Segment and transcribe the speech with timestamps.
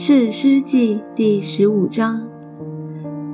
[0.00, 2.22] 士师记第十五章。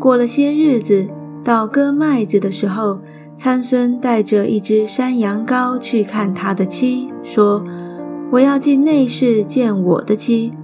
[0.01, 1.07] 过了些日子，
[1.45, 3.01] 到割麦子的时候，
[3.37, 7.63] 参孙带着一只山羊羔去看他的妻，说
[8.33, 10.55] ：“我要进内室见我的妻。”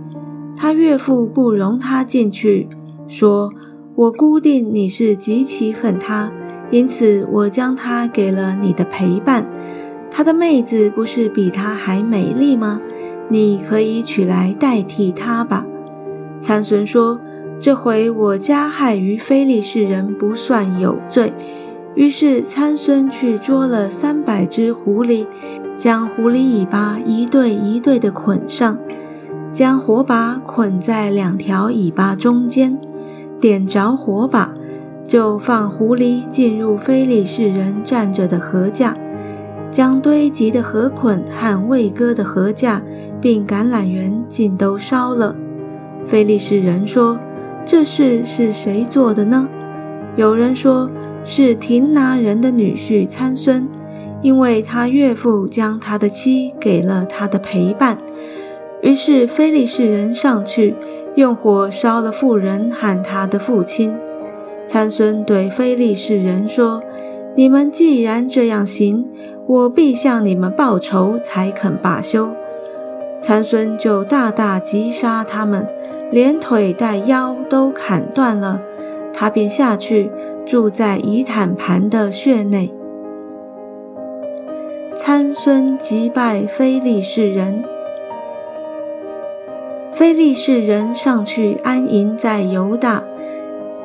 [0.56, 2.66] 他岳父不容他进去，
[3.06, 3.52] 说
[3.94, 6.32] ：“我估定你是极其恨他，
[6.70, 9.46] 因此我将他给了你的陪伴。
[10.10, 12.80] 他的妹子不是比他还美丽吗？
[13.28, 15.66] 你可以取来代替他吧。”
[16.40, 17.20] 参孙说
[17.60, 21.32] ：“这回我加害于非利士人，不算有罪。”
[21.94, 25.26] 于是参孙去捉了三百只狐狸，
[25.76, 28.78] 将狐狸尾巴一对一对的捆上，
[29.52, 32.78] 将火把捆在两条尾巴中间，
[33.40, 34.54] 点着火把，
[35.06, 38.96] 就放狐狸进入非利士人站着的禾架，
[39.72, 42.80] 将堆积的禾捆和未割的禾架，
[43.20, 45.34] 并橄榄园尽都烧了。
[46.06, 47.18] 菲利士人说
[47.64, 49.48] ：“这事是谁做的呢？”
[50.16, 50.90] 有人说
[51.24, 53.68] 是廷拿人的女婿参孙，
[54.22, 57.98] 因为他岳父将他的妻给了他的陪伴。
[58.82, 60.74] 于是菲利士人上去，
[61.14, 63.94] 用火烧了妇人和他的父亲。
[64.66, 66.82] 参孙对菲利士人说
[67.36, 69.06] ：“你们既然这样行，
[69.46, 72.34] 我必向你们报仇，才肯罢休。”
[73.22, 75.66] 参孙就大大击杀他们。
[76.10, 78.60] 连腿带腰都砍断了，
[79.12, 80.10] 他便下去
[80.44, 82.74] 住在以坦盘的穴内。
[84.96, 87.64] 参孙击败非利士人，
[89.94, 93.04] 非利士人上去安营在犹大，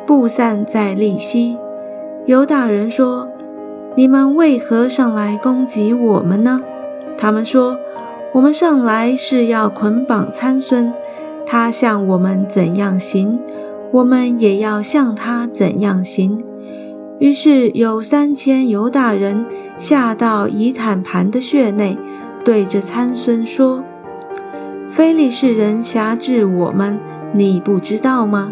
[0.06, 1.58] 布散在利希。
[2.26, 3.30] 犹大人说
[3.96, 6.62] ：“你们为何上来攻击我们呢？”
[7.18, 7.80] 他们说
[8.34, 10.92] ：“我们上来是要捆绑参孙。”
[11.46, 13.40] 他向我们怎样行，
[13.92, 16.44] 我们也要向他怎样行。
[17.20, 19.46] 于是有三千犹大人
[19.78, 21.98] 下到以坦盘的穴内，
[22.44, 23.84] 对着参孙说
[24.92, 27.00] ：“非利士人辖制我们，
[27.34, 28.52] 你不知道吗？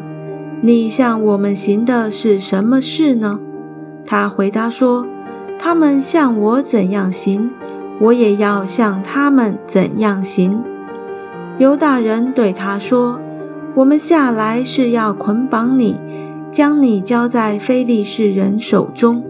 [0.62, 3.40] 你向我们行的是什么事呢？”
[4.06, 5.06] 他回答说
[5.60, 7.52] ：“他们向我怎样行，
[8.00, 10.64] 我也要向他们怎样行。”
[11.59, 13.19] 犹大人对他说
[13.75, 15.97] ：“我们下来是要捆绑你，
[16.52, 19.24] 将你交在非利士人手中。”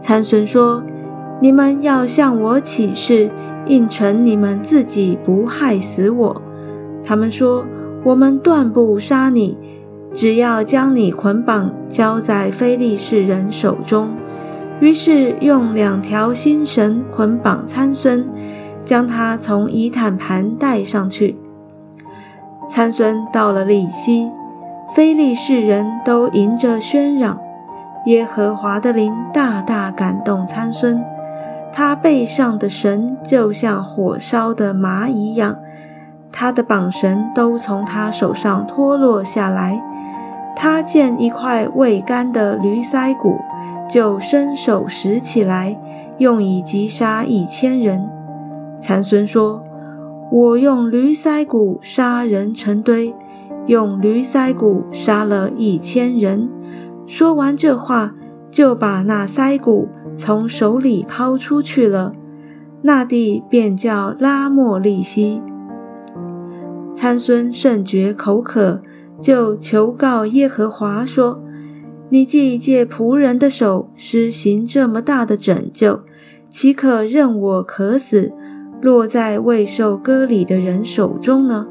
[0.00, 0.84] 参孙说
[1.42, 3.30] ：“你们要向我起誓，
[3.66, 6.42] 应承你们自己不害死我。”
[7.04, 7.66] 他们说
[8.04, 9.58] ：“我们断不杀你，
[10.14, 14.10] 只要将你捆绑交在非利士人手中。”
[14.80, 18.26] 于是用两条新绳捆绑参孙。
[18.90, 21.38] 将他从以坦盘带上去。
[22.68, 24.32] 参孙到了利希，
[24.96, 27.38] 非利士人都迎着喧嚷。
[28.06, 31.04] 耶和华的灵大大感动参孙，
[31.72, 35.54] 他背上的绳就像火烧的麻一样，
[36.32, 39.80] 他的绑绳都从他手上脱落下来。
[40.56, 43.38] 他见一块未干的驴腮骨，
[43.88, 45.78] 就伸手拾起来，
[46.18, 48.10] 用以击杀一千人。
[48.80, 49.62] 参孙说
[50.32, 53.14] ：“我用驴腮骨杀人成堆，
[53.66, 56.48] 用驴腮骨杀了一千人。”
[57.06, 58.14] 说完这话，
[58.50, 62.12] 就把那腮骨从手里抛出去了。
[62.82, 65.42] 那地便叫拉莫利西。
[66.94, 68.82] 参孙甚觉口渴，
[69.20, 71.42] 就求告耶和华说
[72.08, 76.00] ：“你既借仆人的手施行这么大的拯救，
[76.48, 78.32] 岂可任我渴死？”
[78.80, 81.66] 落在未受割礼的人手中呢？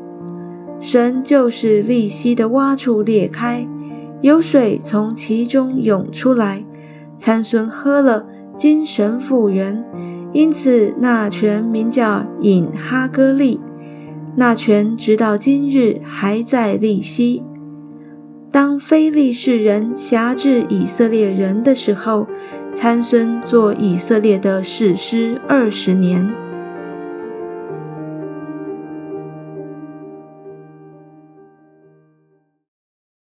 [0.79, 3.67] 神就是利息的洼处裂开，
[4.21, 6.63] 有水从其中涌出来。
[7.17, 8.25] 参孙喝了，
[8.55, 9.83] 精神复原，
[10.31, 13.59] 因此那泉名叫引哈哥利。
[14.37, 17.43] 那泉直到今日还在利息。
[18.51, 22.27] 当非利士人辖制以色列人的时候，
[22.73, 26.31] 参孙做以色列的士师二十年。